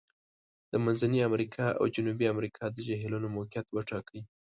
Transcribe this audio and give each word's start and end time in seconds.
د 0.71 0.73
منځني 0.85 1.19
امریکا 1.29 1.65
او 1.79 1.83
جنوبي 1.95 2.25
امریکا 2.33 2.63
د 2.71 2.77
جهیلونو 2.87 3.27
موقعیت 3.37 3.67
وټاکئ. 3.71 4.19